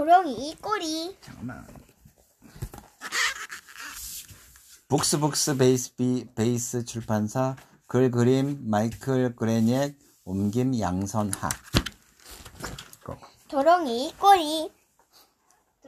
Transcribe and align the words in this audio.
도롱이 0.00 0.56
꼬리. 0.62 1.14
잠깐만. 1.20 1.66
북스북스 4.88 5.58
베이스 5.58 5.94
비, 5.94 6.26
베이스 6.34 6.86
출판사 6.86 7.54
글 7.86 8.10
그림 8.10 8.58
마이클 8.62 9.36
그레니엣 9.36 9.94
옮김 10.24 10.80
양선하. 10.80 11.50
고. 13.04 13.14
도롱이 13.48 14.14
꼬리. 14.18 14.72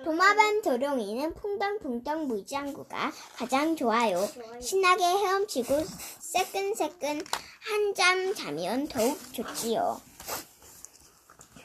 도마뱀 0.05 0.61
도롱이는 0.61 1.35
풍덩풍덩 1.35 2.27
물장구가 2.29 3.13
가장 3.37 3.75
좋아요. 3.77 4.29
신나게 4.61 5.05
헤엄치고 5.05 5.87
새끈새끈 6.21 7.23
한잠 7.61 8.35
자면 8.35 8.89
더욱 8.89 9.19
좋지요. 9.33 10.03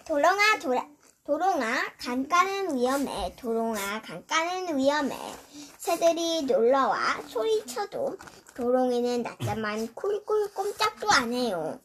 도롱아 0.05 0.59
도라, 0.59 0.88
도롱아 1.27 1.97
강가는 1.97 2.73
위험해. 2.73 3.35
도롱아 3.35 4.01
강가는 4.01 4.77
위험해. 4.77 5.18
새들이 5.77 6.43
놀러와 6.43 7.21
소리쳐도 7.27 8.18
도롱이는 8.55 9.23
낮잠만 9.23 9.93
쿨쿨 9.93 10.54
꼼짝도 10.54 11.11
안 11.11 11.33
해요. 11.33 11.82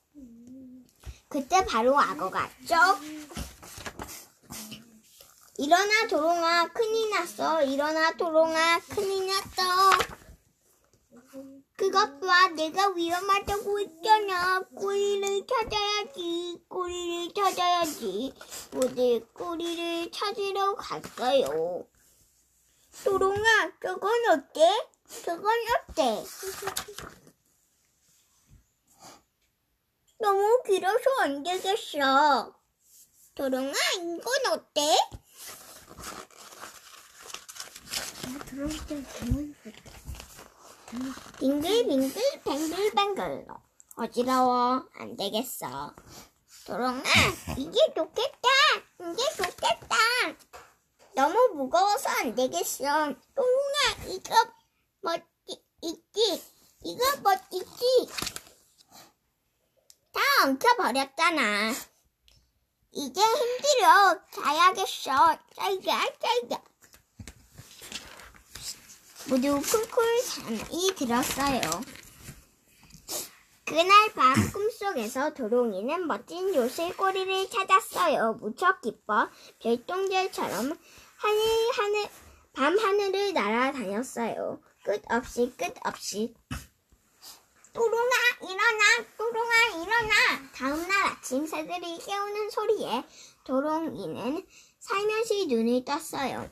그때 1.28 1.64
바로 1.64 1.98
악어가 1.98 2.48
쩍 2.68 3.00
일어나 5.58 6.06
도롱아 6.08 6.68
큰일 6.68 7.10
났어 7.10 7.64
일어나 7.64 8.12
도롱아 8.12 8.80
큰일 8.90 9.26
났어 9.26 10.11
봐 12.06 12.48
내가 12.48 12.88
위험하다고 12.90 13.80
했잖아. 13.80 14.60
꼬리를 14.74 15.46
찾아야지. 15.46 16.64
꼬리를 16.68 17.32
찾아야지. 17.34 18.34
모두 18.72 19.26
꼬리를 19.32 20.10
찾으러 20.10 20.74
갈까요? 20.74 21.86
도롱아 23.04 23.72
저건 23.82 24.10
어때? 24.30 24.88
저건 25.24 25.52
어때? 25.88 26.24
너무 30.18 30.62
길어서 30.64 31.10
안 31.20 31.42
되겠어. 31.42 32.54
도롱아 33.34 33.72
이건 33.96 34.46
어때? 34.52 34.96
빙글빙글 41.38 42.12
뱅글뱅글 42.44 43.46
어지러워. 43.96 44.84
안 44.94 45.16
되겠어. 45.16 45.94
도롱아 46.66 47.02
이게 47.56 47.78
좋겠다. 47.94 48.48
이게 49.00 49.22
좋겠다. 49.36 49.96
너무 51.14 51.54
무거워서 51.54 52.08
안 52.20 52.34
되겠어. 52.34 52.84
도롱아 53.34 54.06
이거 54.08 54.34
멋지 55.00 55.64
있지? 55.82 56.42
이거 56.84 57.04
멋지지? 57.22 58.08
다 60.12 60.20
엉켜버렸잖아. 60.44 61.72
이제 62.92 63.20
힘들어. 63.22 64.20
자야겠어. 64.30 65.38
짜이자 65.56 66.12
짜이자 66.20 66.62
모두 69.32 69.48
쿨쿨 69.62 70.22
잠이 70.26 70.94
들었어요. 70.94 71.60
그날 73.64 74.12
밤 74.12 74.34
꿈속에서 74.52 75.32
도롱이는 75.32 76.06
멋진 76.06 76.54
요술꼬리를 76.54 77.48
찾았어요. 77.48 78.34
무척 78.34 78.82
기뻐 78.82 79.30
별똥별처럼 79.60 80.78
하늘 81.16 81.40
하늘 81.72 82.08
밤 82.52 82.78
하늘을 82.78 83.32
날아다녔어요. 83.32 84.60
끝없이 84.84 85.50
끝없이 85.56 86.34
도롱아 87.72 88.14
일어나 88.42 89.08
도롱아 89.16 89.82
일어나 89.82 90.50
다음날 90.54 91.06
아침 91.06 91.46
새들이 91.46 91.98
깨우는 92.00 92.50
소리에 92.50 93.02
도롱이는 93.44 94.46
살며시 94.78 95.46
눈을 95.46 95.86
떴어요. 95.86 96.50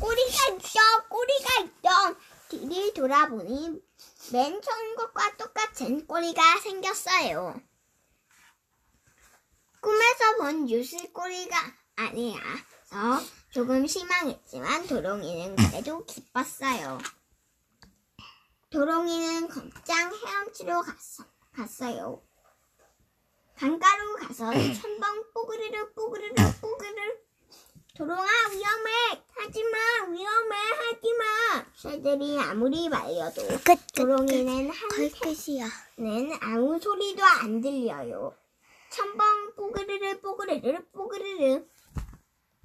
꼬리가 0.00 0.56
있어, 0.56 1.08
꼬리가 1.08 1.64
있어. 1.64 2.16
뒤를 2.48 2.94
돌아보니 2.94 3.82
맨 4.32 4.60
처음 4.62 4.96
것과 4.96 5.36
똑같은 5.36 6.06
꼬리가 6.06 6.58
생겼어요. 6.60 7.60
꿈에서 9.80 10.36
본 10.38 10.68
유술 10.70 11.12
꼬리가 11.12 11.56
아니라서 11.96 13.20
조금 13.50 13.86
실망했지만 13.86 14.86
도롱이는 14.86 15.56
그래도 15.56 16.04
기뻤어요. 16.04 16.98
도롱이는 18.70 19.48
곧장 19.48 20.12
헤엄치러 20.12 20.82
갔어, 20.82 21.24
갔어요. 21.52 22.22
강가로 23.56 24.16
가서 24.16 24.50
천번 24.80 25.32
뽀그르르 25.32 25.94
뽀그르르 25.94 26.34
뽀그르르 26.60 27.26
도롱아 27.96 28.26
위험해 28.50 29.24
하지마 29.36 29.78
새들이 31.76 32.38
아무리 32.40 32.88
말려도 32.88 33.42
도롱이는 33.94 34.70
걸끝이야. 34.96 35.66
한는 35.96 36.32
아무 36.40 36.80
소리도 36.80 37.22
안 37.22 37.60
들려요 37.60 38.34
천번 38.88 39.54
뽀그르르 39.54 40.18
뽀그르르 40.22 40.86
뽀그르르 40.90 41.66